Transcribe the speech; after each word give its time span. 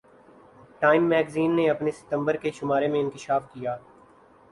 time 0.79 1.03
magazine 1.09 1.55
نے 1.55 1.69
اپنے 1.69 1.91
ستمبر 1.91 2.35
کے 2.35 2.51
شمارے 2.51 2.87
میں 2.87 2.99
انکشاف 2.99 3.43
کیا 3.53 3.75